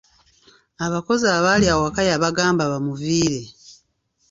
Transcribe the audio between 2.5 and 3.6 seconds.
bamuviire.